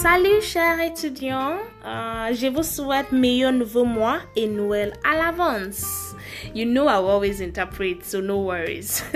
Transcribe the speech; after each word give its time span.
Salut 0.00 0.40
chers 0.40 0.80
étudiants, 0.80 1.58
uh, 1.84 2.32
je 2.32 2.46
vous 2.46 2.62
souhaite 2.62 3.12
meilleur 3.12 3.52
nouveau 3.52 3.84
mois 3.84 4.20
et 4.34 4.46
Noël 4.46 4.94
à 5.04 5.14
l'avance. 5.14 6.14
You 6.54 6.64
know 6.64 6.88
I 6.88 6.94
always 6.94 7.42
interpret, 7.42 8.02
so 8.02 8.22
no 8.22 8.38
worries. 8.38 9.04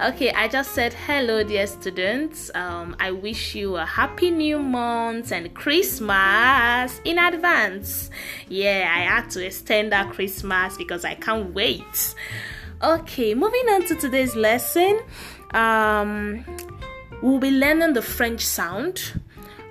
okay, 0.00 0.32
I 0.32 0.48
just 0.48 0.72
said 0.72 0.94
hello, 1.06 1.44
dear 1.44 1.66
students. 1.66 2.50
Um, 2.54 2.96
I 2.98 3.10
wish 3.10 3.54
you 3.54 3.76
a 3.76 3.84
happy 3.84 4.30
new 4.30 4.58
month 4.58 5.32
and 5.32 5.52
Christmas 5.52 6.98
in 7.04 7.18
advance. 7.18 8.08
Yeah, 8.48 8.90
I 8.90 9.00
had 9.00 9.28
to 9.32 9.44
extend 9.44 9.92
that 9.92 10.10
Christmas 10.14 10.78
because 10.78 11.04
I 11.04 11.14
can't 11.14 11.52
wait. 11.52 12.14
Okay, 12.82 13.34
moving 13.34 13.68
on 13.68 13.84
to 13.88 13.96
today's 13.96 14.34
lesson. 14.34 14.98
Um, 15.52 16.42
we'll 17.20 17.38
be 17.38 17.50
learning 17.50 17.92
the 17.92 18.02
French 18.02 18.44
sound, 18.44 19.12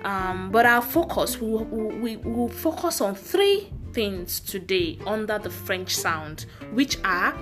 um, 0.04 0.50
but 0.50 0.66
our 0.66 0.82
focus 0.82 1.40
we 1.40 2.16
will 2.16 2.48
focus 2.48 3.00
on 3.00 3.14
three 3.14 3.70
things 3.92 4.40
today 4.40 4.98
under 5.06 5.38
the 5.38 5.50
French 5.50 5.96
sound, 5.96 6.46
which 6.72 6.98
are 7.04 7.34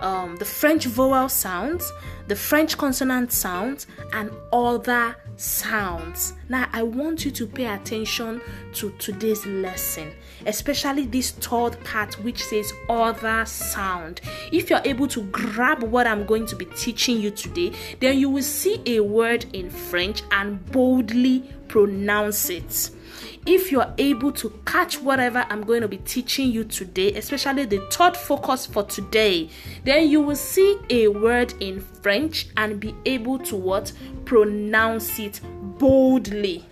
um, 0.00 0.36
the 0.36 0.44
French 0.44 0.86
vowel 0.86 1.28
sounds, 1.28 1.92
the 2.28 2.36
French 2.36 2.76
consonant 2.78 3.32
sounds, 3.32 3.86
and 4.12 4.30
other 4.52 5.16
sounds. 5.36 6.34
Now, 6.48 6.68
I 6.72 6.82
want 6.82 7.24
you 7.24 7.30
to 7.30 7.46
pay 7.46 7.66
attention 7.66 8.40
to 8.74 8.90
today's 8.98 9.44
lesson, 9.46 10.12
especially 10.46 11.06
this 11.06 11.30
third 11.30 11.82
part 11.84 12.14
which 12.22 12.42
says 12.44 12.72
other 12.88 13.44
sound. 13.46 14.20
If 14.52 14.70
you're 14.70 14.82
able 14.84 15.08
to 15.08 15.22
grab 15.24 15.82
what 15.82 16.06
I'm 16.06 16.26
going 16.26 16.46
to 16.46 16.56
be 16.56 16.64
teaching 16.66 17.20
you 17.20 17.30
today, 17.30 17.72
then 18.00 18.18
you 18.18 18.30
will 18.30 18.42
see 18.42 18.80
a 18.86 19.00
word 19.00 19.46
in 19.52 19.70
French 19.70 20.22
and 20.32 20.64
boldly 20.72 21.50
pronounce 21.68 22.50
it 22.50 22.90
if 23.46 23.70
you're 23.70 23.92
able 23.98 24.32
to 24.32 24.50
catch 24.64 25.00
whatever 25.00 25.46
I'm 25.48 25.62
going 25.62 25.82
to 25.82 25.88
be 25.88 25.98
teaching 25.98 26.50
you 26.50 26.64
today, 26.64 27.14
especially 27.14 27.64
the 27.64 27.86
third 27.90 28.16
focus 28.16 28.66
for 28.66 28.82
today, 28.82 29.48
then 29.84 30.08
you 30.08 30.20
will 30.20 30.36
see 30.36 30.78
a 30.90 31.08
word 31.08 31.54
in 31.60 31.80
French 31.80 32.48
and 32.56 32.80
be 32.80 32.94
able 33.04 33.38
to 33.40 33.56
what 33.56 33.92
pronounce 34.24 35.18
it 35.18 35.40
boldly. 35.78 36.64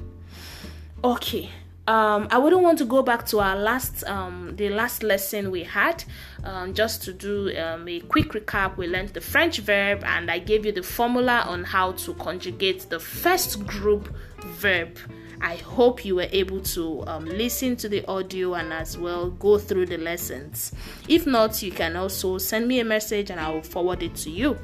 Okay. 1.03 1.51
Um, 1.87 2.29
I 2.31 2.39
wouldn't 2.39 2.63
want 2.63 2.79
to 2.79 2.87
go 2.87 3.03
back 3.03 3.27
to 3.27 3.41
our 3.41 3.57
last, 3.57 4.05
um, 4.05 4.55
the 4.57 4.71
last 4.71 5.03
lesson 5.03 5.51
we 5.51 5.65
had. 5.65 6.03
Um, 6.43 6.73
just 6.73 7.03
to 7.03 7.13
do 7.13 7.55
um, 7.59 7.87
a 7.87 8.01
quick 8.01 8.31
recap, 8.31 8.79
we 8.79 8.87
learned 8.87 9.11
the 9.11 9.21
French 9.21 9.59
verb, 9.59 10.03
and 10.05 10.31
I 10.31 10.39
gave 10.39 10.65
you 10.65 10.73
the 10.73 10.83
formula 10.83 11.45
on 11.47 11.65
how 11.65 11.93
to 11.93 12.15
conjugate 12.15 12.89
the 12.89 12.99
first 12.99 13.67
group 13.67 14.15
verb. 14.39 14.99
I 15.45 15.57
hope 15.57 16.07
you 16.07 16.15
were 16.17 16.29
able 16.33 16.61
to 16.61 17.05
um, 17.07 17.27
listen 17.27 17.77
to 17.77 17.89
the 17.89 18.03
audio 18.07 18.55
and 18.55 18.73
as 18.73 18.97
well 18.97 19.29
go 19.31 19.59
through 19.59 19.87
the 19.87 19.99
lessons. 19.99 20.73
If 21.07 21.27
not, 21.27 21.63
you 21.63 21.71
can 21.71 21.97
also 21.97 22.39
send 22.39 22.67
me 22.67 22.81
a 22.81 22.85
message 22.85 23.31
and 23.31 23.39
I 23.39 23.51
will 23.51 23.63
forward 23.63 24.03
it 24.03 24.15
to 24.17 24.31
you. 24.31 24.57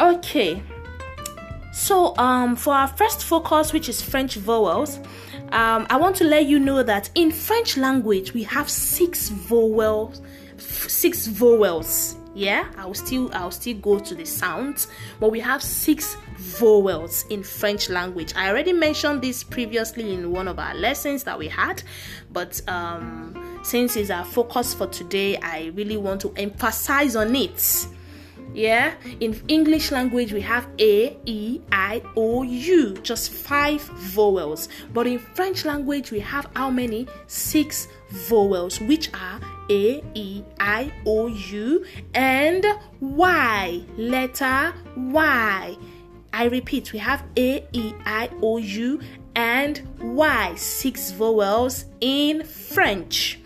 Okay. 0.00 0.60
So, 1.72 2.16
um, 2.18 2.56
for 2.56 2.74
our 2.74 2.88
first 2.88 3.22
focus, 3.24 3.72
which 3.72 3.88
is 3.88 4.02
French 4.02 4.34
vowels, 4.34 4.98
um, 5.52 5.86
I 5.88 5.96
want 5.98 6.16
to 6.16 6.24
let 6.24 6.46
you 6.46 6.58
know 6.58 6.82
that 6.82 7.08
in 7.14 7.30
French 7.30 7.76
language 7.76 8.34
we 8.34 8.42
have 8.42 8.68
six 8.68 9.28
vowels, 9.28 10.20
six 10.58 11.28
vowels 11.28 12.16
yeah 12.34 12.66
i'll 12.78 12.94
still 12.94 13.30
i'll 13.34 13.50
still 13.50 13.76
go 13.76 13.98
to 13.98 14.14
the 14.14 14.24
sounds 14.24 14.88
but 15.20 15.30
we 15.30 15.38
have 15.38 15.62
six 15.62 16.16
vowels 16.42 17.24
in 17.30 17.42
french 17.42 17.88
language. 17.88 18.34
I 18.34 18.50
already 18.50 18.72
mentioned 18.72 19.22
this 19.22 19.44
previously 19.44 20.12
in 20.12 20.32
one 20.32 20.48
of 20.48 20.58
our 20.58 20.74
lessons 20.74 21.22
that 21.24 21.38
we 21.38 21.48
had 21.48 21.82
but 22.32 22.60
um 22.68 23.60
since 23.62 23.96
it's 23.96 24.10
our 24.10 24.24
focus 24.24 24.74
for 24.74 24.88
today 24.88 25.36
i 25.36 25.70
really 25.74 25.96
want 25.96 26.20
to 26.20 26.32
emphasize 26.36 27.14
on 27.14 27.34
it. 27.36 27.86
Yeah? 28.54 28.94
In 29.20 29.40
english 29.48 29.92
language 29.92 30.32
we 30.32 30.40
have 30.42 30.66
a 30.78 31.16
e 31.24 31.60
i 31.70 32.02
o 32.16 32.42
u 32.42 32.94
just 33.02 33.32
five 33.32 33.80
vowels. 34.14 34.68
But 34.92 35.06
in 35.06 35.18
french 35.18 35.64
language 35.64 36.10
we 36.10 36.20
have 36.20 36.50
how 36.54 36.70
many? 36.70 37.06
Six 37.28 37.88
vowels 38.10 38.80
which 38.80 39.10
are 39.14 39.40
a 39.70 40.02
e 40.14 40.42
i 40.58 40.92
o 41.06 41.28
u 41.28 41.84
and 42.14 42.66
y. 43.00 43.84
Letter 43.96 44.74
y 44.96 45.76
i 46.32 46.44
repeat 46.46 46.92
we 46.92 46.98
have 46.98 47.24
a 47.36 47.66
e 47.72 47.94
i 48.04 48.28
o 48.42 48.58
u 48.58 49.00
and 49.34 49.82
y 50.00 50.54
six 50.56 51.10
vowels 51.12 51.86
in 52.00 52.44
french 52.44 53.38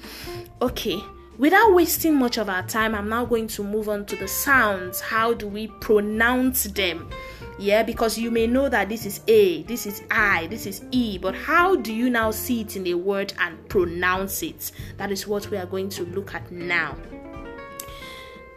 okay 0.61 1.01
Without 1.39 1.75
wasting 1.75 2.15
much 2.15 2.39
of 2.39 2.49
our 2.49 2.63
time, 2.63 2.95
I'm 2.95 3.11
now 3.11 3.27
going 3.27 3.47
to 3.49 3.63
move 3.63 3.91
on 3.91 4.07
to 4.07 4.17
the 4.17 4.27
sounds. 4.27 5.03
How 5.03 5.35
do 5.35 5.47
we 5.47 5.67
pronounce 5.67 6.65
them? 6.65 7.11
Yeah, 7.59 7.83
because 7.83 8.17
you 8.17 8.31
may 8.31 8.47
know 8.47 8.71
that 8.71 8.89
this 8.89 9.05
is 9.05 9.21
A, 9.29 9.63
this 9.65 9.87
is 9.87 10.03
I, 10.11 10.47
this 10.47 10.65
is 10.65 10.83
E, 10.93 11.19
but 11.19 11.35
how 11.35 11.77
do 11.77 11.93
you 11.93 12.09
now 12.09 12.31
see 12.31 12.63
it 12.63 12.77
in 12.77 12.87
a 12.87 12.95
word 12.95 13.35
and 13.39 13.69
pronounce 13.69 14.43
it? 14.43 14.73
That 14.97 15.13
is 15.13 15.27
what 15.27 15.51
we 15.51 15.59
are 15.59 15.67
going 15.67 15.91
to 15.91 16.05
look 16.07 16.35
at 16.35 16.51
now. 16.51 16.97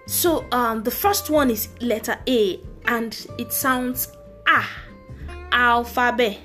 So, 0.06 0.46
um, 0.52 0.84
the 0.84 0.92
first 0.92 1.30
one 1.30 1.50
is 1.50 1.68
letter 1.82 2.18
A, 2.28 2.62
and 2.86 3.28
it 3.38 3.52
sounds 3.52 4.08
ah, 4.50 4.70
alphabet. 5.52 6.40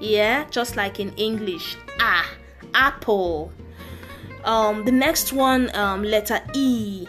Yeah, 0.00 0.46
just 0.50 0.76
like 0.76 1.00
in 1.00 1.12
English, 1.16 1.76
ah, 1.98 2.28
apple 2.74 3.52
um, 4.44 4.84
the 4.84 4.92
next 4.92 5.32
one, 5.32 5.74
um, 5.76 6.02
letter 6.02 6.40
E. 6.54 7.06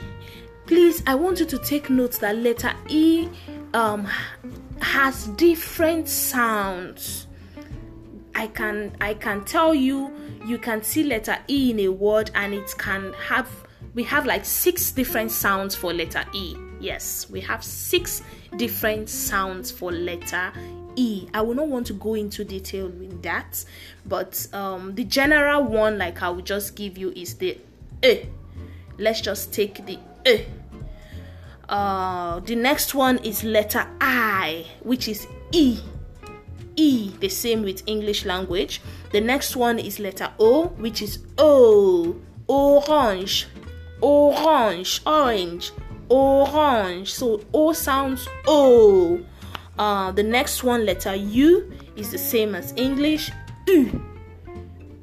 Please, 0.66 1.03
I 1.08 1.16
want 1.16 1.40
you 1.40 1.46
to 1.46 1.58
take 1.58 1.90
note 1.90 2.14
that 2.19 2.36
letter 2.38 2.74
E 2.88 3.30
um, 3.74 4.08
has 4.81 5.28
different 5.28 6.08
sounds. 6.08 7.28
I 8.34 8.48
can 8.48 8.96
I 9.02 9.13
can 9.13 9.44
tell 9.44 9.75
you 9.75 10.12
you 10.46 10.58
can 10.58 10.81
see 10.84 11.03
letter 11.03 11.38
E 11.48 11.72
in 11.72 11.80
a 11.81 11.90
word 11.90 12.31
and 12.34 12.53
it 12.53 12.74
can 12.78 13.13
have 13.13 13.50
we 13.94 14.03
have 14.03 14.25
like 14.25 14.46
six 14.46 14.92
different 14.92 15.31
sounds 15.31 15.75
for 15.75 15.94
letter 15.94 16.24
E. 16.34 16.56
Yes, 16.81 17.30
we 17.30 17.40
have 17.42 17.64
six 17.64 18.24
different 18.58 19.08
sounds 19.08 19.69
for 19.69 19.92
letter 19.92 20.52
E. 20.96 21.28
I 21.34 21.42
will 21.42 21.53
not 21.53 21.68
want 21.68 21.86
to 21.88 21.94
go 21.94 22.16
into 22.16 22.44
detail 22.44 22.88
with 22.88 23.22
that, 23.22 23.64
but 24.06 24.47
um, 24.52 24.96
the 24.96 25.03
general 25.03 25.64
one, 25.64 25.97
like 25.97 26.22
I 26.24 26.30
will 26.30 26.42
just 26.42 26.75
give 26.75 26.97
you, 26.97 27.12
is 27.16 27.36
the 27.36 27.58
E. 28.03 28.25
Let's 28.97 29.22
just 29.22 29.53
take 29.53 29.86
the 29.86 30.00
E. 30.28 30.46
Uh, 31.69 32.40
the 32.42 32.56
next 32.56 32.96
one 32.96 33.19
is 33.19 33.44
letter 33.44 33.88
I, 34.02 34.66
which 34.81 35.08
is 35.08 35.28
E. 35.52 35.80
E, 36.75 37.12
the 37.19 37.30
same 37.30 37.62
with 37.63 37.84
English 37.86 38.25
language. 38.25 38.81
The 39.12 39.22
next 39.22 39.56
one 39.56 39.78
is 39.78 40.00
letter 40.00 40.31
O, 40.40 40.68
which 40.78 41.02
is 41.02 41.19
O. 41.38 42.16
Orange, 42.48 43.48
orange, 44.02 45.02
orange, 45.06 45.72
orange. 46.11 47.13
So 47.13 47.41
O 47.53 47.73
sounds 47.73 48.27
O. 48.47 49.22
Uh, 49.79 50.11
the 50.11 50.23
next 50.23 50.63
one, 50.63 50.85
letter 50.85 51.16
U, 51.16 51.72
is 51.95 52.11
the 52.11 52.17
same 52.17 52.53
as 52.53 52.73
English. 52.75 53.31
U. 53.67 54.01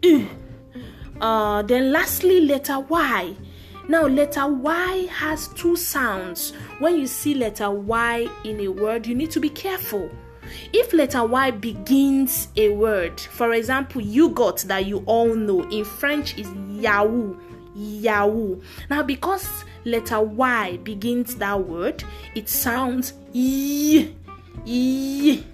U. 0.03 0.29
Uh, 1.21 1.63
then 1.63 1.91
lastly, 1.91 2.43
letter 2.43 2.79
Y. 2.79 3.35
Now, 3.89 4.07
letter 4.07 4.47
Y 4.47 5.09
has 5.11 5.49
two 5.49 5.75
sounds. 5.75 6.53
When 6.79 6.97
you 6.97 7.07
see 7.07 7.35
letter 7.35 7.71
Y 7.71 8.29
in 8.45 8.61
a 8.61 8.69
word, 8.69 9.07
you 9.07 9.15
need 9.15 9.31
to 9.31 9.41
be 9.41 9.49
careful. 9.49 10.11
If 10.73 10.93
letter 10.93 11.25
Y 11.25 11.51
begins 11.51 12.49
a 12.57 12.69
word, 12.69 13.19
for 13.19 13.55
example, 13.55 14.01
you 14.01 14.29
got 14.29 14.59
that 14.69 14.87
you 14.87 15.03
all 15.07 15.35
know 15.35 15.63
in 15.71 15.85
French 15.85 16.37
is 16.39 16.49
Yahoo. 16.71 17.37
Yahoo. 17.75 18.61
Now, 18.91 19.03
because 19.03 19.65
letter 19.85 20.21
Y 20.21 20.79
begins 20.79 21.37
that 21.37 21.67
word, 21.67 22.05
it 22.35 22.49
sounds 22.49 23.15
Y 23.35 24.13
E. 24.65 25.45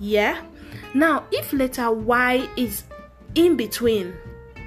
Yeah. 0.00 0.42
Now, 0.94 1.24
if 1.30 1.52
letter 1.52 1.90
Y 1.90 2.48
is 2.56 2.84
in 3.34 3.56
between, 3.56 4.14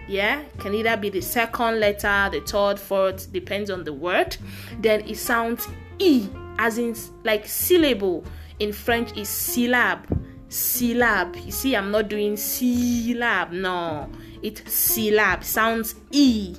yeah, 0.07 0.43
can 0.59 0.73
either 0.73 0.97
be 0.97 1.09
the 1.09 1.21
second 1.21 1.79
letter, 1.79 2.29
the 2.31 2.41
third, 2.45 2.79
fourth, 2.79 3.31
depends 3.31 3.69
on 3.69 3.83
the 3.83 3.93
word, 3.93 4.37
then 4.79 5.01
it 5.07 5.17
sounds 5.17 5.67
E, 5.99 6.27
as 6.57 6.77
in 6.77 6.95
like 7.23 7.45
syllable. 7.45 8.23
In 8.59 8.73
French, 8.73 9.17
is 9.17 9.27
syllab. 9.27 10.03
Syllab. 10.49 11.43
You 11.45 11.51
see, 11.51 11.75
I'm 11.75 11.91
not 11.91 12.09
doing 12.09 12.33
syllab. 12.35 13.51
No, 13.51 14.09
it 14.41 14.63
syllab 14.65 15.43
sounds 15.43 15.95
E. 16.11 16.55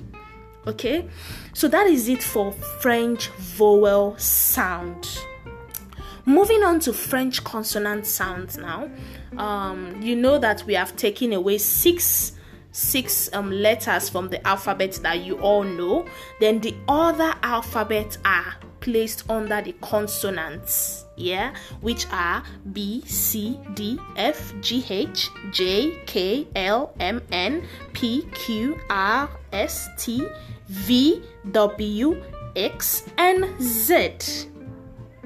Okay, 0.65 1.07
so 1.53 1.67
that 1.67 1.87
is 1.87 2.07
it 2.07 2.23
for 2.23 2.51
French 2.81 3.27
vowel 3.29 4.17
sound. 4.17 5.07
moving 6.25 6.63
on 6.63 6.79
to 6.79 6.93
French 6.93 7.43
consonant 7.43 8.05
sounds 8.05 8.57
now. 8.57 8.89
Um, 9.37 10.01
you 10.01 10.15
know 10.15 10.39
that 10.39 10.63
we 10.65 10.73
have 10.75 10.95
taken 10.95 11.33
away 11.33 11.57
six 11.57 12.33
six 12.71 13.29
um, 13.33 13.51
letters 13.51 14.09
from 14.09 14.29
the 14.29 14.45
alphabet 14.47 14.93
that 15.03 15.23
you 15.23 15.39
all 15.39 15.63
know. 15.63 16.05
Then 16.39 16.59
the 16.59 16.75
other 16.87 17.33
alphabet 17.43 18.17
are 18.25 18.55
placed 18.83 19.23
under 19.29 19.61
the 19.61 19.71
consonants, 19.81 21.05
yeah, 21.15 21.55
which 21.79 22.05
are 22.11 22.43
B, 22.73 23.01
C, 23.05 23.57
D, 23.75 23.97
F, 24.17 24.53
G, 24.59 24.85
H, 24.89 25.29
J, 25.53 26.03
K, 26.05 26.45
L, 26.53 26.93
M, 26.99 27.21
N, 27.31 27.65
P, 27.93 28.27
Q, 28.33 28.77
R, 28.89 29.29
S, 29.53 29.87
T, 29.97 30.27
V, 30.67 31.23
W, 31.51 32.21
X, 32.57 33.03
and 33.17 33.45
Z. 33.61 34.49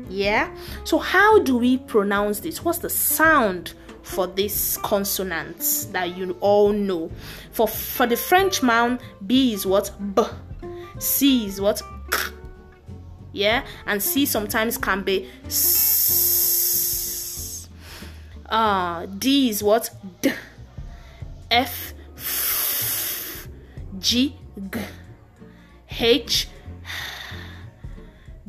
Yeah, 0.08 0.56
so 0.84 1.00
how 1.00 1.40
do 1.40 1.58
we 1.58 1.80
pronounce 1.80 2.40
this? 2.40 2.64
What's 2.64 2.80
the 2.80 2.90
sound? 2.90 3.74
for 4.04 4.26
these 4.26 4.80
consonants 4.84 5.84
that 5.88 6.16
you 6.16 6.32
all 6.40 6.72
know. 6.72 7.12
For 7.52 7.68
for 7.68 8.08
the 8.08 8.16
French 8.16 8.64
man, 8.64 9.00
B 9.26 9.52
is 9.52 9.66
what 9.66 9.92
B, 10.16 10.24
C 10.98 11.46
is 11.46 11.60
what 11.60 11.82
yeah, 13.38 13.66
and 13.86 14.02
C 14.02 14.26
sometimes 14.26 14.78
can 14.78 15.04
be. 15.04 15.30
Uh, 18.50 19.06
D 19.06 19.50
is 19.50 19.62
what? 19.62 19.90
D, 20.22 20.32
F, 21.52 21.94
F. 22.16 23.48
G, 24.00 24.36
G, 24.72 24.80
H, 25.90 26.48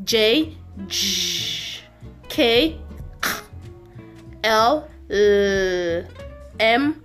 J, 0.04 0.56
J, 0.86 1.80
K, 2.28 2.76
K, 3.20 3.30
L, 4.44 4.88
L, 5.10 6.04
M, 6.60 6.97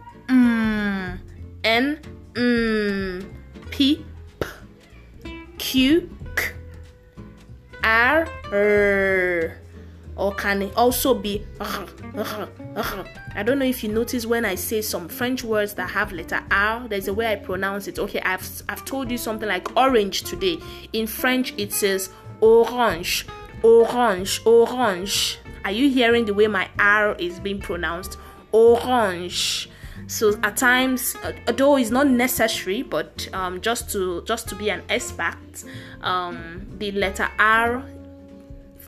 Also 10.75 11.13
be 11.13 11.45
I 11.59 13.43
don't 13.43 13.59
know 13.59 13.65
if 13.65 13.83
you 13.83 13.91
notice 13.91 14.25
when 14.25 14.45
I 14.45 14.55
say 14.55 14.81
some 14.81 15.07
French 15.07 15.43
words 15.43 15.73
that 15.75 15.89
have 15.89 16.11
letter 16.11 16.43
R, 16.51 16.87
there's 16.87 17.07
a 17.07 17.13
way 17.13 17.31
I 17.31 17.35
pronounce 17.35 17.87
it. 17.87 17.99
Okay, 17.99 18.21
I've 18.21 18.61
I've 18.69 18.85
told 18.85 19.09
you 19.09 19.17
something 19.17 19.47
like 19.47 19.75
orange 19.75 20.23
today. 20.23 20.57
In 20.93 21.07
French, 21.07 21.53
it 21.57 21.73
says 21.73 22.09
orange, 22.41 23.25
orange, 23.63 24.41
orange. 24.45 25.39
Are 25.65 25.71
you 25.71 25.89
hearing 25.89 26.25
the 26.25 26.33
way 26.33 26.47
my 26.47 26.69
R 26.77 27.15
is 27.15 27.39
being 27.39 27.59
pronounced? 27.59 28.17
Orange. 28.51 29.69
So 30.07 30.37
at 30.43 30.57
times, 30.57 31.15
uh, 31.23 31.31
although 31.47 31.77
it's 31.77 31.89
not 31.89 32.07
necessary, 32.07 32.83
but 32.83 33.27
um, 33.33 33.61
just 33.61 33.89
to 33.91 34.23
just 34.25 34.49
to 34.49 34.55
be 34.55 34.69
an 34.69 34.83
expert, 34.89 35.63
um, 36.01 36.67
the 36.77 36.91
letter 36.91 37.29
R 37.39 37.83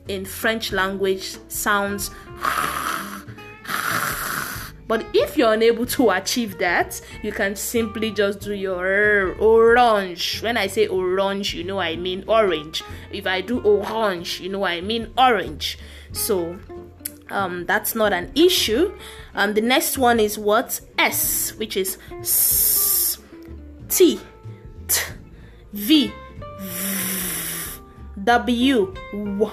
in 0.07 0.25
French 0.25 0.71
language 0.71 1.37
sounds. 1.47 2.11
But 4.87 5.03
if 5.13 5.35
you're 5.35 5.53
unable 5.53 5.87
to 5.87 6.11
achieve 6.11 6.59
that, 6.59 7.01
you 7.23 7.31
can 7.31 7.55
simply 7.55 8.11
just 8.11 8.41
do 8.41 8.53
your 8.53 9.33
orange. 9.39 10.41
When 10.41 10.57
I 10.57 10.67
say 10.67 10.85
orange, 10.87 11.55
you 11.55 11.63
know 11.63 11.79
I 11.79 11.95
mean 11.95 12.23
orange. 12.27 12.83
If 13.11 13.25
I 13.25 13.41
do 13.41 13.61
orange, 13.61 14.41
you 14.41 14.49
know 14.49 14.63
I 14.63 14.81
mean 14.81 15.11
orange. 15.17 15.79
So 16.11 16.59
um, 17.29 17.65
that's 17.65 17.95
not 17.95 18.13
an 18.13 18.31
issue. 18.35 18.93
Um, 19.33 19.55
the 19.55 19.61
next 19.61 19.97
one 19.97 20.19
is 20.19 20.37
what? 20.37 20.79
S, 20.99 21.55
which 21.55 21.75
is 21.75 21.97
S, 22.19 23.17
T, 23.89 24.19
T, 24.87 25.01
V, 25.73 26.11
v 26.59 27.81
W, 28.23 28.93
W, 29.13 29.51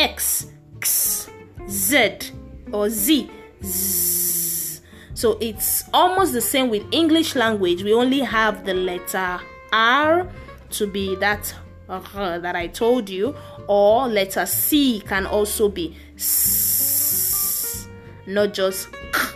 X, 0.00 0.46
X, 0.78 1.28
Z, 1.68 2.32
or 2.72 2.88
Z, 2.88 3.30
Z. 3.62 4.80
So 5.12 5.36
it's 5.42 5.84
almost 5.92 6.32
the 6.32 6.40
same 6.40 6.70
with 6.70 6.82
English 6.90 7.36
language. 7.36 7.82
We 7.82 7.92
only 7.92 8.20
have 8.20 8.64
the 8.64 8.72
letter 8.72 9.38
R 9.70 10.26
to 10.70 10.86
be 10.86 11.16
that 11.16 11.54
uh, 11.90 12.38
that 12.38 12.56
I 12.56 12.68
told 12.68 13.10
you, 13.10 13.36
or 13.66 14.08
letter 14.08 14.46
C 14.46 15.00
can 15.00 15.26
also 15.26 15.68
be 15.68 15.94
S, 16.16 17.86
not 18.26 18.54
just 18.54 18.88
K. 19.12 19.29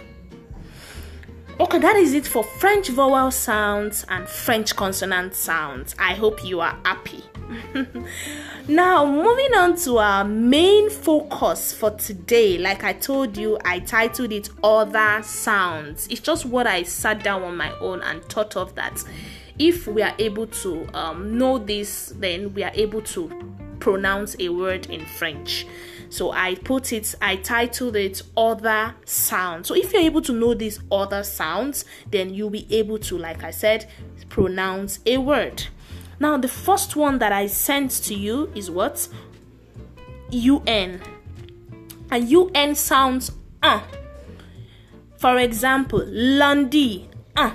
Okay, 1.60 1.78
that 1.78 1.94
is 1.94 2.14
it 2.14 2.26
for 2.26 2.42
French 2.42 2.88
vowel 2.88 3.30
sounds 3.30 4.04
and 4.08 4.28
French 4.28 4.74
consonant 4.74 5.36
sounds. 5.36 5.94
I 6.00 6.14
hope 6.14 6.44
you 6.44 6.60
are 6.60 6.76
happy. 6.84 7.22
now, 8.68 9.06
moving 9.06 9.54
on 9.54 9.76
to 9.76 9.98
our 9.98 10.24
main 10.24 10.90
focus 10.90 11.72
for 11.72 11.92
today. 11.92 12.58
Like 12.58 12.82
I 12.82 12.92
told 12.92 13.36
you, 13.36 13.56
I 13.64 13.78
titled 13.78 14.32
it 14.32 14.50
Other 14.64 15.22
Sounds. 15.22 16.08
It's 16.08 16.20
just 16.20 16.44
what 16.44 16.66
I 16.66 16.82
sat 16.82 17.22
down 17.22 17.44
on 17.44 17.56
my 17.56 17.70
own 17.78 18.00
and 18.00 18.24
thought 18.24 18.56
of 18.56 18.74
that 18.74 19.04
if 19.56 19.86
we 19.86 20.02
are 20.02 20.14
able 20.18 20.48
to 20.48 20.88
um, 20.92 21.38
know 21.38 21.58
this, 21.58 22.12
then 22.16 22.52
we 22.54 22.64
are 22.64 22.72
able 22.74 23.02
to 23.02 23.30
pronounce 23.78 24.34
a 24.40 24.48
word 24.48 24.86
in 24.86 25.06
French. 25.06 25.66
So 26.14 26.30
I 26.30 26.54
put 26.54 26.92
it, 26.92 27.12
I 27.20 27.34
titled 27.34 27.96
it 27.96 28.22
Other 28.36 28.94
Sounds. 29.04 29.66
So 29.66 29.74
if 29.74 29.92
you're 29.92 30.00
able 30.00 30.22
to 30.22 30.32
know 30.32 30.54
these 30.54 30.78
other 30.92 31.24
sounds, 31.24 31.84
then 32.08 32.32
you'll 32.32 32.50
be 32.50 32.72
able 32.72 32.98
to, 33.00 33.18
like 33.18 33.42
I 33.42 33.50
said, 33.50 33.90
pronounce 34.28 35.00
a 35.06 35.18
word. 35.18 35.64
Now, 36.20 36.36
the 36.36 36.46
first 36.46 36.94
one 36.94 37.18
that 37.18 37.32
I 37.32 37.48
sent 37.48 37.90
to 38.04 38.14
you 38.14 38.52
is 38.54 38.70
what? 38.70 39.08
UN. 40.30 41.00
And 42.12 42.28
UN 42.28 42.76
sounds 42.76 43.32
uh. 43.60 43.80
For 45.16 45.38
example, 45.38 46.04
lundi, 46.06 47.10
uh. 47.34 47.54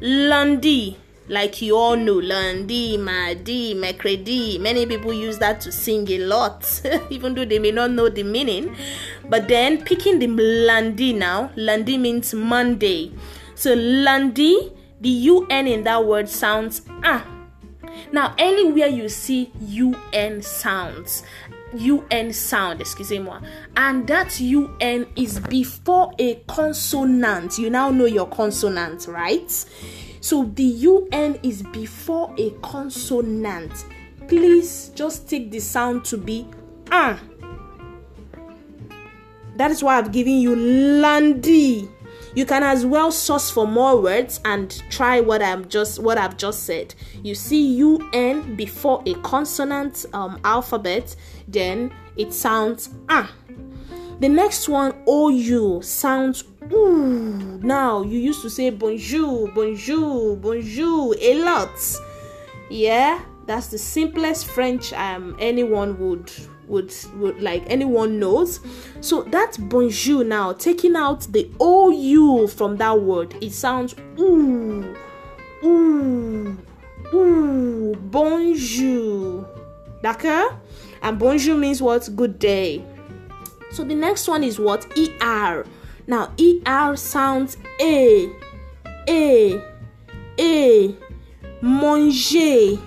Lundi 0.00 0.96
like 1.30 1.62
you 1.62 1.76
all 1.76 1.96
know, 1.96 2.14
lundi, 2.14 2.96
mardi, 2.96 3.72
mercredi. 3.72 4.58
Many 4.58 4.84
people 4.84 5.12
use 5.12 5.38
that 5.38 5.60
to 5.62 5.70
sing 5.70 6.10
a 6.10 6.18
lot, 6.18 6.82
even 7.10 7.34
though 7.34 7.44
they 7.44 7.60
may 7.60 7.70
not 7.70 7.92
know 7.92 8.08
the 8.08 8.24
meaning. 8.24 8.74
But 9.28 9.46
then 9.46 9.84
picking 9.84 10.18
the 10.18 10.26
lundi 10.26 11.12
now, 11.12 11.52
lundi 11.54 11.96
means 11.96 12.34
Monday. 12.34 13.12
So 13.54 13.74
lundi, 13.74 14.72
the 15.00 15.08
UN 15.08 15.68
in 15.68 15.84
that 15.84 16.04
word 16.04 16.28
sounds 16.28 16.82
ah. 17.04 17.24
Now, 18.12 18.34
anywhere 18.36 18.88
you 18.88 19.08
see 19.08 19.52
UN 19.60 20.42
sounds, 20.42 21.22
UN 21.74 22.32
sound, 22.32 22.80
excusez-moi, 22.80 23.40
and 23.76 24.06
that 24.08 24.40
UN 24.40 25.06
is 25.14 25.38
before 25.38 26.12
a 26.18 26.36
consonant. 26.48 27.56
You 27.56 27.70
now 27.70 27.90
know 27.90 28.06
your 28.06 28.26
consonant, 28.26 29.06
right? 29.06 29.64
So 30.20 30.44
the 30.54 30.62
UN 30.62 31.38
is 31.42 31.62
before 31.62 32.34
a 32.38 32.50
consonant. 32.62 33.72
Please 34.28 34.90
just 34.94 35.28
take 35.28 35.50
the 35.50 35.60
sound 35.60 36.04
to 36.06 36.18
be 36.18 36.46
ah. 36.90 37.20
That 39.56 39.70
is 39.70 39.82
why 39.82 39.98
I've 39.98 40.12
given 40.12 40.34
you 40.34 40.56
landy. 40.56 41.88
You 42.34 42.46
can 42.46 42.62
as 42.62 42.86
well 42.86 43.10
source 43.10 43.50
for 43.50 43.66
more 43.66 44.00
words 44.00 44.40
and 44.44 44.70
try 44.90 45.20
what 45.20 45.42
I'm 45.42 45.68
just 45.68 45.98
what 45.98 46.16
I've 46.16 46.36
just 46.36 46.64
said. 46.64 46.94
You 47.22 47.34
see 47.34 47.74
UN 47.76 48.54
before 48.56 49.02
a 49.06 49.14
consonant 49.14 50.06
um, 50.12 50.38
alphabet, 50.44 51.16
then 51.48 51.92
it 52.16 52.32
sounds 52.32 52.90
ah. 53.08 53.32
The 54.20 54.28
next 54.28 54.68
one 54.68 54.92
OU 55.08 55.80
sounds 55.80 56.44
ooh. 56.70 57.58
Now 57.62 58.02
you 58.02 58.18
used 58.18 58.42
to 58.42 58.50
say 58.50 58.68
bonjour, 58.68 59.48
bonjour, 59.48 60.36
bonjour 60.36 61.14
a 61.18 61.42
lot. 61.42 61.70
Yeah, 62.68 63.22
that's 63.46 63.68
the 63.68 63.78
simplest 63.78 64.46
French 64.46 64.92
um 64.92 65.36
anyone 65.38 65.98
would 65.98 66.30
would 66.68 66.94
would 67.16 67.40
like 67.40 67.64
anyone 67.68 68.18
knows. 68.20 68.60
So 69.00 69.22
that 69.22 69.56
bonjour 69.58 70.22
now 70.22 70.52
taking 70.52 70.96
out 70.96 71.22
the 71.32 71.50
OU 71.58 72.48
from 72.48 72.76
that 72.76 73.00
word, 73.00 73.34
it 73.40 73.54
sounds 73.54 73.94
ooh, 74.18 74.94
ooh, 75.64 76.58
ooh, 77.14 77.94
bonjour. 77.94 79.48
D'accord? 80.02 80.56
And 81.02 81.18
bonjour 81.18 81.56
means 81.56 81.80
what? 81.80 82.06
Good 82.14 82.38
day. 82.38 82.84
So 83.70 83.84
the 83.84 83.94
next 83.94 84.28
one 84.28 84.42
is 84.44 84.58
what? 84.58 84.86
ER. 84.98 85.64
Now, 86.06 86.32
ER 86.40 86.96
sounds 86.96 87.56
A, 87.80 88.30
A, 89.08 89.62
A, 90.38 90.96
manger, 91.62 92.78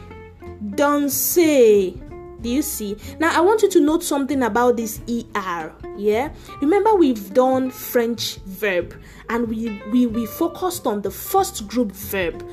danser, 0.75 2.00
Do 2.42 2.50
you 2.50 2.62
see? 2.62 2.98
Now 3.20 3.32
I 3.38 3.40
want 3.40 3.62
you 3.62 3.70
to 3.70 3.80
note 3.80 4.04
something 4.04 4.44
about 4.44 4.75
this 4.75 5.00
ER. 5.08 5.74
Yeah. 5.98 6.34
Remember 6.60 6.94
we've 6.96 7.34
done 7.34 7.72
French 7.72 8.36
verb 8.46 9.00
and 9.30 9.48
we 9.48 9.82
we, 9.92 10.08
we 10.08 10.25
focused 10.25 10.86
on 10.86 11.02
the 11.02 11.12
first 11.12 11.66
group 11.68 11.94
verb. 11.94 12.46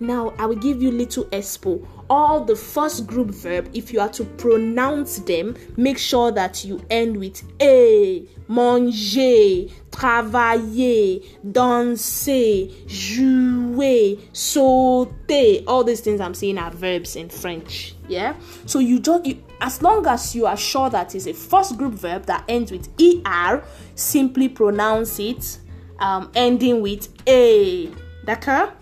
Now 0.00 0.32
I 0.38 0.46
will 0.46 0.56
give 0.56 0.82
you 0.82 0.90
little 0.90 1.24
expo. 1.26 1.86
All 2.10 2.44
the 2.44 2.56
first 2.56 3.06
group 3.06 3.28
verb, 3.28 3.68
if 3.74 3.92
you 3.92 4.00
are 4.00 4.08
to 4.10 4.24
pronounce 4.24 5.18
them, 5.18 5.56
make 5.76 5.98
sure 5.98 6.32
that 6.32 6.64
you 6.64 6.82
end 6.88 7.16
with 7.18 7.42
a, 7.60 8.26
manger, 8.48 9.68
travailler, 9.90 11.20
danser, 11.44 12.70
jouer, 12.86 14.18
sauter. 14.32 15.62
All 15.66 15.84
these 15.84 16.00
things 16.00 16.20
I'm 16.20 16.34
saying 16.34 16.56
are 16.58 16.70
verbs 16.70 17.16
in 17.16 17.28
French. 17.28 17.94
Yeah. 18.08 18.34
So 18.64 18.78
you 18.78 19.00
just 19.00 19.26
you, 19.26 19.42
as 19.60 19.82
long 19.82 20.06
as 20.06 20.34
you 20.34 20.46
are 20.46 20.56
sure 20.56 20.88
that 20.88 21.14
it's 21.14 21.26
a 21.26 21.34
first 21.34 21.76
group 21.76 21.94
verb 21.94 22.24
that 22.26 22.44
ends 22.48 22.70
with 22.72 22.88
er, 23.26 23.62
simply 23.96 24.48
pronounce 24.48 25.18
it, 25.18 25.58
um, 25.98 26.30
ending 26.34 26.80
with 26.80 27.08
a. 27.26 27.90
D'accord? 28.24 28.72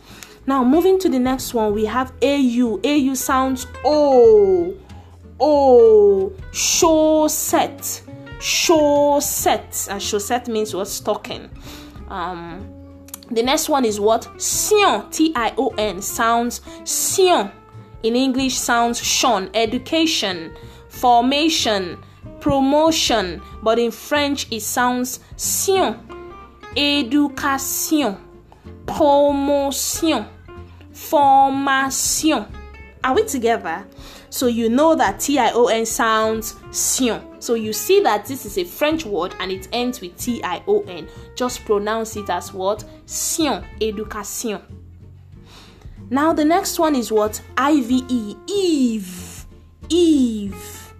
Now, 0.47 0.63
moving 0.63 1.01
to 1.01 1.09
the 1.09 1.19
next 1.19 1.55
one, 1.55 1.75
we 1.75 1.87
have 1.87 2.13
AU. 2.23 2.81
AU 2.85 3.15
sounds 3.15 3.67
O. 3.85 4.77
O. 5.41 6.33
Chaussette. 6.53 8.03
Show 8.41 9.19
Chaussette. 9.19 9.89
And 9.91 10.01
chaussette 10.01 10.47
means 10.47 10.73
what? 10.73 11.01
talking. 11.05 11.51
Um, 12.09 13.05
the 13.29 13.43
next 13.43 13.69
one 13.69 13.85
is 13.85 13.99
what? 13.99 14.29
Sion. 14.41 15.11
T 15.11 15.33
I 15.35 15.53
O 15.59 15.75
N 15.79 16.01
sounds 16.01 16.61
Sion. 16.85 17.51
In 18.05 18.15
English 18.15 18.57
sounds 18.57 19.03
Sean. 19.03 19.51
Education. 19.53 20.55
Formation. 20.89 21.99
Promotion. 22.39 23.43
But 23.65 23.81
in 23.81 23.91
French 23.91 24.47
it 24.53 24.61
sounds 24.61 25.19
Sion. 25.37 25.99
Education. 26.77 28.17
Promotion 28.87 30.27
formation. 30.97 32.47
Are 33.05 33.15
we 33.15 33.25
together? 33.25 33.87
So 34.31 34.47
you 34.49 34.69
know 34.69 34.95
that 34.97 35.21
T 35.21 35.39
I 35.39 35.53
O 35.53 35.67
N 35.69 35.87
sounds 35.87 36.57
sion. 36.73 37.41
So 37.41 37.55
you 37.55 37.73
see 37.73 38.01
that 38.01 38.27
this 38.27 38.45
is 38.45 38.59
a 38.59 38.65
French 38.65 39.05
word 39.05 39.35
and 39.39 39.53
it 39.53 39.69
ends 39.73 40.01
with 40.01 40.17
T 40.17 40.43
I 40.43 40.63
O 40.67 40.81
N. 40.83 41.07
Just 41.37 41.65
pronounce 41.65 42.17
it 42.17 42.29
as 42.29 42.53
what? 42.53 42.85
Sion, 43.07 43.65
education. 43.81 44.61
Now 46.11 46.33
the 46.33 46.45
next 46.45 46.79
one 46.79 46.97
is 46.97 47.13
what? 47.13 47.41
I 47.57 47.81
V 47.81 48.05
E, 48.09 48.37
Eve, 48.49 49.47
Eve, 49.89 50.95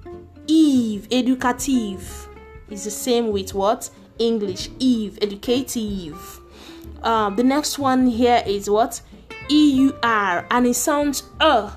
Eve, 0.47 1.09
educative. 1.11 2.29
Is 2.71 2.85
the 2.85 2.91
same 2.91 3.33
with 3.33 3.55
what? 3.55 3.91
English, 4.19 4.71
Eve, 4.79 5.19
educative. 5.21 6.41
Um, 7.03 7.37
the 7.37 7.45
next 7.45 7.79
one 7.79 8.07
here 8.07 8.43
is 8.47 8.71
what? 8.71 9.01
E-U-R 9.49 10.47
and 10.51 10.67
it 10.67 10.75
sounds 10.75 11.25
uh 11.41 11.73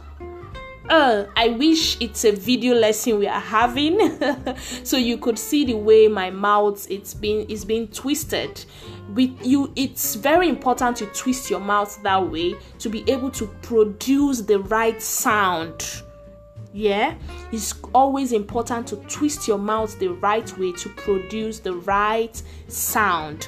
uh 0.89 1.25
i 1.35 1.49
wish 1.49 1.99
it's 2.01 2.25
a 2.25 2.31
video 2.31 2.73
lesson 2.73 3.19
we 3.19 3.27
are 3.27 3.39
having 3.39 3.99
so 4.83 4.97
you 4.97 5.17
could 5.17 5.37
see 5.37 5.65
the 5.65 5.75
way 5.75 6.07
my 6.07 6.29
mouth 6.29 6.89
it's 6.89 7.13
been 7.13 7.45
is 7.47 7.63
being 7.65 7.87
twisted. 7.89 8.65
With 9.13 9.37
you 9.45 9.71
it's 9.75 10.15
very 10.15 10.49
important 10.49 10.97
to 10.97 11.05
twist 11.07 11.49
your 11.49 11.59
mouth 11.59 12.01
that 12.03 12.29
way 12.29 12.55
to 12.79 12.89
be 12.89 13.09
able 13.09 13.31
to 13.31 13.47
produce 13.61 14.41
the 14.41 14.59
right 14.59 15.01
sound. 15.01 16.03
Yeah? 16.71 17.15
It's 17.51 17.73
always 17.93 18.31
important 18.31 18.87
to 18.87 18.97
twist 19.07 19.47
your 19.47 19.57
mouth 19.57 19.97
the 19.99 20.09
right 20.09 20.57
way 20.57 20.71
to 20.73 20.89
produce 20.89 21.59
the 21.59 21.73
right 21.73 22.41
sound 22.67 23.47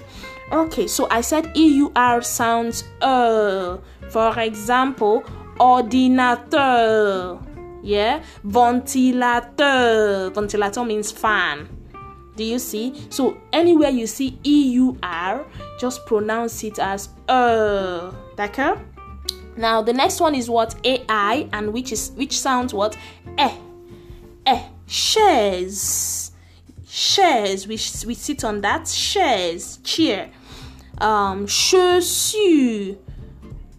okay 0.51 0.87
so 0.87 1.07
i 1.09 1.21
said 1.21 1.51
eur 1.55 2.21
sounds 2.21 2.83
uh 3.01 3.77
for 4.11 4.37
example, 4.39 5.23
ordinateur. 5.57 7.39
Yeah, 7.81 8.21
ventilateur. 8.43 10.29
Ventilator 10.33 10.83
means 10.83 11.11
fan. 11.13 11.69
Do 12.35 12.43
you 12.43 12.59
see? 12.59 13.07
So 13.09 13.37
anywhere 13.53 13.89
you 13.89 14.05
see 14.05 14.37
EUR, 14.43 15.45
just 15.79 16.05
pronounce 16.05 16.63
it 16.65 16.77
as 16.77 17.09
uh. 17.29 18.11
D'accord? 18.35 18.79
Now 19.55 19.81
the 19.81 19.93
next 19.93 20.19
one 20.19 20.35
is 20.35 20.49
what 20.49 20.75
AI 20.85 21.47
and 21.53 21.71
which 21.73 21.91
is 21.93 22.11
which 22.15 22.37
sounds 22.39 22.73
what 22.73 22.97
eh 23.37 23.55
eh 24.45 24.63
shares 24.87 26.31
shares 26.87 27.67
we 27.67 27.73
we 28.07 28.13
sit 28.13 28.43
on 28.43 28.61
that 28.61 28.87
shares 28.87 29.77
chair 29.83 30.29
um 31.01 31.47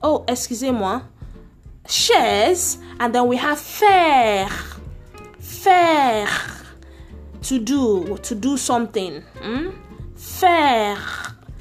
oh, 0.03 0.25
excusez-moi, 0.27 1.03
Chaise. 1.89 2.79
and 2.99 3.15
then 3.15 3.29
we 3.29 3.37
have 3.37 3.59
faire, 3.59 4.49
faire, 5.39 6.29
to 7.43 7.59
do, 7.59 8.19
to 8.19 8.35
do 8.35 8.57
something. 8.57 9.23
Hmm? 9.41 9.71
Faire. 10.17 10.99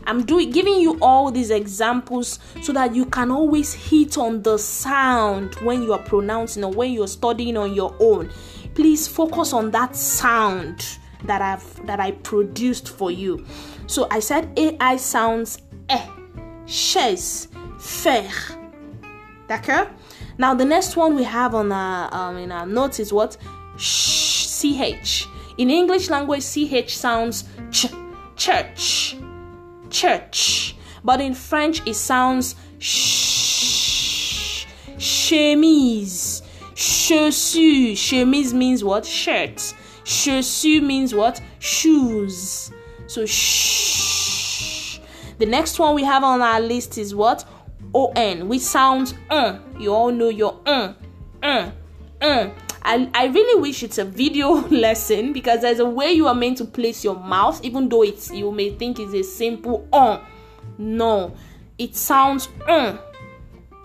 I'm 0.07 0.25
doing 0.25 0.49
giving 0.49 0.79
you 0.79 0.97
all 0.99 1.31
these 1.31 1.51
examples 1.51 2.39
so 2.61 2.73
that 2.73 2.95
you 2.95 3.05
can 3.05 3.29
always 3.29 3.73
hit 3.73 4.17
on 4.17 4.41
the 4.41 4.57
sound 4.57 5.55
when 5.55 5.83
you 5.83 5.93
are 5.93 5.99
pronouncing 5.99 6.63
or 6.63 6.71
when 6.71 6.91
you're 6.91 7.07
studying 7.07 7.55
on 7.55 7.73
your 7.75 7.95
own. 7.99 8.31
Please 8.73 9.07
focus 9.07 9.53
on 9.53 9.69
that 9.71 9.95
sound 9.95 10.97
that 11.25 11.41
I've 11.41 11.85
that 11.85 11.99
I 11.99 12.11
produced 12.11 12.89
for 12.89 13.11
you. 13.11 13.45
So 13.87 14.07
I 14.09 14.19
said 14.19 14.51
AI 14.57 14.97
sounds 14.97 15.59
eh, 15.89 16.07
chaise, 16.65 17.47
faire. 17.79 18.31
D'accord? 19.47 19.89
Now 20.37 20.53
the 20.53 20.65
next 20.65 20.95
one 20.95 21.15
we 21.15 21.23
have 21.23 21.53
on 21.53 21.71
our 21.71 22.13
um, 22.13 22.37
in 22.37 22.51
our 22.51 22.65
notes 22.65 22.99
is 22.99 23.11
what? 23.11 23.37
Sh- 23.77 24.31
ch. 24.61 25.27
In 25.57 25.69
English 25.69 26.09
language, 26.09 26.43
ch 26.43 26.95
sounds 26.95 27.43
ch, 27.71 27.87
church, 28.35 29.17
church. 29.89 30.75
But 31.03 31.19
in 31.19 31.33
French, 31.33 31.85
it 31.85 31.95
sounds 31.95 32.55
sh, 32.79 34.65
chemise, 34.97 36.41
chaussure. 36.75 37.95
Chemise 37.95 38.53
means 38.53 38.83
what? 38.83 39.05
Shirt. 39.05 39.73
Chaussure 40.03 40.81
means 40.81 41.13
what? 41.13 41.41
Shoes. 41.59 42.71
So 43.11 43.25
shh. 43.25 44.99
The 45.37 45.45
next 45.45 45.77
one 45.79 45.95
we 45.95 46.03
have 46.05 46.23
on 46.23 46.41
our 46.41 46.61
list 46.61 46.97
is 46.97 47.13
what? 47.13 47.43
on 47.93 48.47
which 48.47 48.61
sounds 48.61 49.13
uh 49.29 49.59
you 49.77 49.93
all 49.93 50.13
know 50.13 50.29
your 50.29 50.61
uh 50.65 50.93
uh 51.43 51.71
uh. 52.21 52.49
I, 52.83 53.09
I 53.13 53.25
really 53.25 53.61
wish 53.61 53.83
it's 53.83 53.97
a 53.97 54.05
video 54.05 54.53
lesson 54.69 55.33
because 55.33 55.59
there's 55.59 55.79
a 55.79 55.85
way 55.85 56.13
you 56.13 56.25
are 56.27 56.33
meant 56.33 56.59
to 56.59 56.65
place 56.65 57.03
your 57.03 57.19
mouth 57.19 57.59
even 57.65 57.89
though 57.89 58.03
it's 58.03 58.31
you 58.31 58.49
may 58.49 58.69
think 58.75 58.97
it's 58.97 59.13
a 59.13 59.23
simple 59.23 59.85
uh. 59.91 60.21
No. 60.77 61.35
It 61.77 61.97
sounds 61.97 62.47
uh 62.65 62.97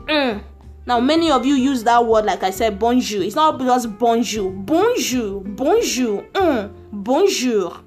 uh. 0.08 0.38
Now 0.86 1.00
many 1.00 1.32
of 1.32 1.44
you 1.44 1.54
use 1.54 1.82
that 1.82 2.06
word 2.06 2.26
like 2.26 2.44
i 2.44 2.50
said 2.50 2.78
bonjour. 2.78 3.24
It's 3.24 3.34
not 3.34 3.58
because 3.58 3.88
bonjour. 3.88 4.52
Bonjour. 4.52 5.40
Bonjour. 5.40 6.24
Uh, 6.32 6.68
bonjour 6.92 7.82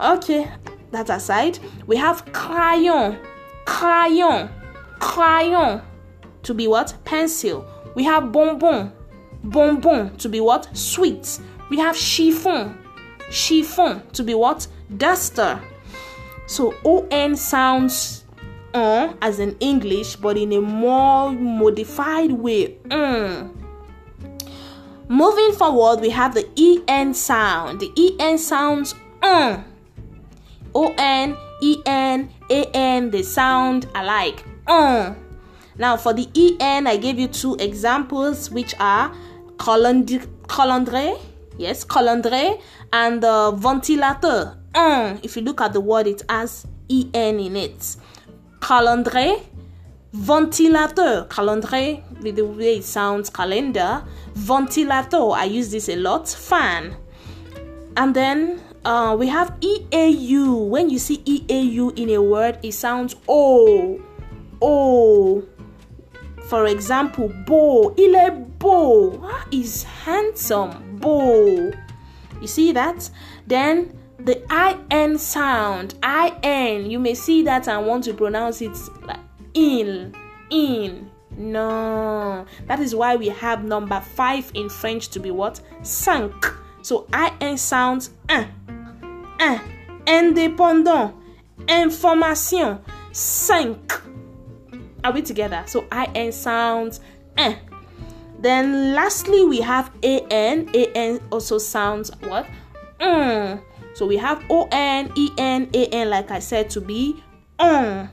okay 0.00 0.50
that 0.90 1.10
aside 1.10 1.58
we 1.86 1.96
have 1.96 2.24
crayon 2.32 3.18
crayon 3.64 4.48
crayon 4.98 5.82
to 6.44 6.54
be 6.54 6.68
what? 6.68 6.94
Pencil. 7.04 7.66
We 7.94 8.04
have 8.04 8.30
bonbon. 8.30 8.92
Bonbon 9.42 10.16
to 10.18 10.28
be 10.28 10.40
what? 10.40 10.68
Sweet. 10.76 11.40
We 11.70 11.78
have 11.78 11.96
chiffon. 11.96 12.78
Chiffon 13.30 14.02
to 14.12 14.22
be 14.22 14.34
what? 14.34 14.66
Duster. 14.96 15.60
So 16.46 16.74
ON 16.84 17.36
sounds 17.36 18.24
on 18.74 19.16
as 19.22 19.40
in 19.40 19.56
English, 19.60 20.16
but 20.16 20.36
in 20.36 20.52
a 20.52 20.60
more 20.60 21.32
modified 21.32 22.32
way. 22.32 22.76
Mm. 22.84 23.56
Moving 25.08 25.52
forward, 25.52 26.00
we 26.00 26.10
have 26.10 26.34
the 26.34 26.48
EN 26.86 27.14
sound. 27.14 27.80
The 27.80 28.16
EN 28.20 28.36
sounds 28.38 28.94
on. 29.22 29.64
O 30.74 30.94
N 30.98 31.36
E 31.62 31.82
N 31.86 32.30
A 32.50 32.64
N, 32.74 33.10
they 33.10 33.22
sound 33.22 33.86
alike 33.94 34.44
on. 34.66 35.16
Now 35.78 35.96
for 35.96 36.12
the 36.12 36.28
E 36.34 36.56
N, 36.60 36.86
I 36.86 36.96
gave 36.96 37.18
you 37.18 37.28
two 37.28 37.56
examples, 37.60 38.50
which 38.50 38.74
are 38.78 39.14
colandre, 39.56 41.18
yes, 41.58 41.84
colandre, 41.84 42.60
and 42.92 43.22
the 43.22 43.52
ventilateur. 43.56 44.56
On. 44.74 45.14
Uh. 45.14 45.18
If 45.22 45.36
you 45.36 45.42
look 45.42 45.60
at 45.60 45.72
the 45.72 45.80
word, 45.80 46.06
it 46.06 46.22
has 46.28 46.66
en 46.90 47.38
in 47.40 47.56
it. 47.56 47.96
Colandre, 48.60 49.40
ventilateur, 50.12 51.28
calendrier, 51.28 52.02
with 52.22 52.36
the 52.36 52.44
way 52.44 52.78
it 52.78 52.84
sounds, 52.84 53.30
calendar. 53.30 54.02
Ventilateur, 54.34 55.32
I 55.32 55.44
use 55.44 55.70
this 55.70 55.88
a 55.88 55.96
lot. 55.96 56.28
Fan. 56.28 56.96
And 57.96 58.14
then 58.14 58.60
uh, 58.84 59.16
we 59.18 59.26
have 59.28 59.58
EAU. 59.60 60.68
When 60.68 60.90
you 60.90 60.98
see 60.98 61.18
EAU 61.18 61.98
in 61.98 62.10
a 62.10 62.22
word, 62.22 62.58
it 62.62 62.72
sounds 62.72 63.16
O. 63.28 64.00
O. 64.60 65.44
For 66.48 66.66
example, 66.66 67.32
Bo. 67.46 67.94
Ile 67.98 68.30
Bo 68.58 69.26
is 69.50 69.84
handsome. 69.84 70.98
Bo. 70.98 71.72
You 72.40 72.46
see 72.46 72.72
that? 72.72 73.08
Then 73.46 73.98
the 74.18 74.42
IN 74.90 75.18
sound. 75.18 75.94
IN. 76.02 76.90
You 76.90 76.98
may 76.98 77.14
see 77.14 77.42
that 77.44 77.68
and 77.68 77.86
want 77.86 78.04
to 78.04 78.14
pronounce 78.14 78.60
it 78.60 78.76
like 79.02 79.20
in. 79.54 80.14
In. 80.50 81.10
No. 81.36 82.44
That 82.66 82.80
is 82.80 82.94
why 82.94 83.16
we 83.16 83.28
have 83.28 83.64
number 83.64 84.00
five 84.00 84.50
in 84.54 84.68
French 84.68 85.08
to 85.08 85.20
be 85.20 85.30
what? 85.30 85.60
sank. 85.82 86.34
So 86.82 87.06
IN 87.40 87.56
sounds. 87.56 88.10
Uh. 88.28 88.44
1. 89.44 89.60
Indépendant. 90.06 91.14
Information. 91.68 92.78
5. 93.12 93.78
Are 95.04 95.12
we 95.12 95.22
together? 95.22 95.62
So 95.66 95.86
IN 95.92 96.32
sounds 96.32 97.00
N. 97.36 97.58
Then 98.40 98.94
lastly, 98.94 99.44
we 99.44 99.60
have 99.60 99.90
AN. 100.02 100.68
AN 100.74 101.20
also 101.30 101.58
sounds 101.58 102.10
what? 102.20 102.46
Mm. 103.00 103.60
So 103.94 104.06
we 104.06 104.16
have 104.16 104.42
ON, 104.50 104.68
EN, 104.72 105.70
AN, 105.74 106.10
like 106.10 106.30
I 106.30 106.38
said, 106.40 106.70
to 106.70 106.80
be 106.80 107.22
on. 107.58 108.10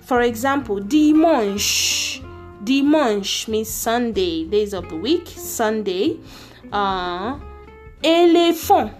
For 0.00 0.20
example, 0.22 0.80
dimanche. 0.80 2.22
Dimanche 2.64 3.48
means 3.48 3.68
Sunday, 3.68 4.44
days 4.44 4.74
of 4.74 4.88
the 4.88 4.96
week, 4.96 5.26
Sunday. 5.28 6.18
Uh, 6.70 7.38
éléphant 8.02 8.90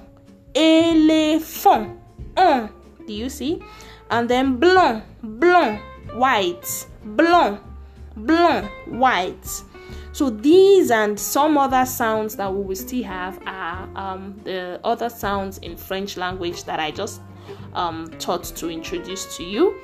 Elephant. 0.54 1.98
On. 2.36 2.70
Do 3.06 3.12
you 3.12 3.28
see? 3.28 3.62
And 4.10 4.28
then 4.28 4.56
blanc. 4.56 5.04
Blanc. 5.22 5.80
White 6.14 6.86
blanc, 7.04 7.60
blanc, 8.16 8.70
white. 8.86 9.62
So 10.12 10.28
these 10.28 10.90
and 10.90 11.18
some 11.18 11.56
other 11.56 11.86
sounds 11.86 12.36
that 12.36 12.52
we 12.52 12.62
will 12.62 12.76
still 12.76 13.02
have 13.04 13.40
are 13.46 13.88
um, 13.96 14.38
the 14.44 14.80
other 14.84 15.08
sounds 15.08 15.58
in 15.58 15.76
French 15.76 16.16
language 16.16 16.64
that 16.64 16.80
I 16.80 16.90
just 16.90 17.22
um, 17.74 18.08
taught 18.18 18.44
to 18.44 18.68
introduce 18.68 19.36
to 19.38 19.44
you. 19.44 19.76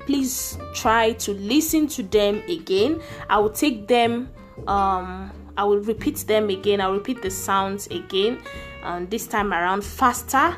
Please 0.00 0.58
try 0.74 1.12
to 1.12 1.32
listen 1.34 1.86
to 1.88 2.02
them 2.02 2.42
again. 2.48 3.00
I 3.28 3.38
will 3.38 3.50
take 3.50 3.86
them. 3.88 4.30
Um, 4.66 5.30
I 5.56 5.64
will 5.64 5.80
repeat 5.80 6.16
them 6.26 6.48
again. 6.48 6.80
I'll 6.80 6.94
repeat 6.94 7.20
the 7.20 7.30
sounds 7.30 7.86
again, 7.88 8.42
and 8.82 9.10
this 9.10 9.26
time 9.26 9.52
around 9.52 9.84
faster 9.84 10.56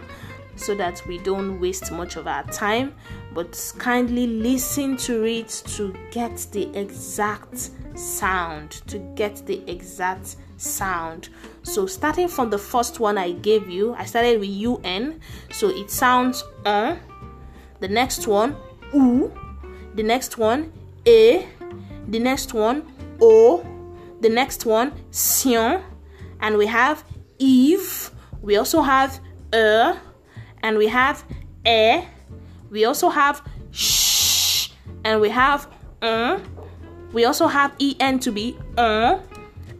so 0.56 0.74
that 0.74 1.02
we 1.06 1.18
don't 1.18 1.60
waste 1.60 1.90
much 1.90 2.16
of 2.16 2.26
our 2.26 2.44
time, 2.44 2.94
but 3.32 3.72
kindly 3.78 4.26
listen 4.26 4.96
to 4.96 5.24
it 5.24 5.48
to 5.66 5.94
get 6.10 6.46
the 6.52 6.68
exact 6.78 7.70
sound, 7.94 8.70
to 8.86 8.98
get 9.16 9.44
the 9.46 9.68
exact 9.70 10.36
sound. 10.56 11.28
So, 11.62 11.86
starting 11.86 12.28
from 12.28 12.50
the 12.50 12.58
first 12.58 13.00
one 13.00 13.18
I 13.18 13.32
gave 13.32 13.68
you, 13.68 13.94
I 13.94 14.04
started 14.04 14.40
with 14.40 14.50
UN, 14.50 15.20
so 15.50 15.68
it 15.68 15.90
sounds 15.90 16.44
uh, 16.64 16.96
the 17.80 17.88
next 17.88 18.26
one 18.26 18.56
oo, 18.94 19.32
the 19.94 20.02
next 20.02 20.38
one 20.38 20.72
e, 21.04 21.44
the 22.08 22.18
next 22.18 22.54
one 22.54 22.84
o, 23.20 23.64
the 24.20 24.28
next 24.28 24.64
one 24.66 24.92
sion, 25.10 25.82
and 26.40 26.56
we 26.56 26.66
have 26.66 27.04
Eve. 27.38 28.10
We 28.44 28.56
also 28.56 28.82
have 28.82 29.20
er 29.54 29.98
and 30.62 30.76
we 30.76 30.86
have 30.88 31.24
e. 31.66 32.02
We 32.70 32.84
also 32.84 33.08
have 33.08 33.42
sh, 33.70 34.70
and 35.04 35.20
we 35.20 35.30
have 35.30 35.66
un. 36.02 36.42
We 37.12 37.24
also 37.24 37.46
have 37.46 37.72
en 37.80 38.18
to 38.18 38.32
be 38.32 38.56
un, 38.76 39.20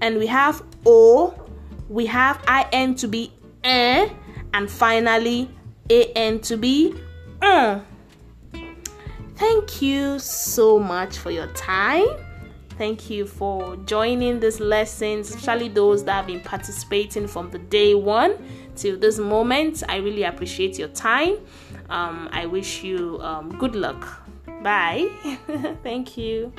and 0.00 0.16
we 0.16 0.26
have 0.26 0.62
o. 0.86 1.34
We 1.90 2.06
have 2.06 2.40
in 2.72 2.94
to 2.96 3.08
be 3.08 3.32
en, 3.64 4.10
and 4.54 4.70
finally 4.70 5.50
an 5.90 6.40
to 6.40 6.56
be 6.56 6.94
un. 7.42 7.82
Thank 9.36 9.82
you 9.82 10.18
so 10.18 10.78
much 10.78 11.18
for 11.18 11.30
your 11.30 11.48
time. 11.48 12.23
Thank 12.76 13.08
you 13.08 13.26
for 13.26 13.76
joining 13.86 14.40
this 14.40 14.58
lessons, 14.58 15.30
especially 15.30 15.68
those 15.68 16.04
that 16.04 16.12
have 16.12 16.26
been 16.26 16.40
participating 16.40 17.28
from 17.28 17.50
the 17.50 17.58
day 17.58 17.94
one 17.94 18.36
till 18.74 18.98
this 18.98 19.18
moment. 19.18 19.82
I 19.88 19.96
really 19.96 20.24
appreciate 20.24 20.78
your 20.78 20.88
time. 20.88 21.38
Um, 21.88 22.28
I 22.32 22.46
wish 22.46 22.82
you 22.82 23.20
um, 23.20 23.56
good 23.58 23.76
luck. 23.76 24.22
Bye. 24.62 25.08
Thank 25.82 26.16
you. 26.16 26.52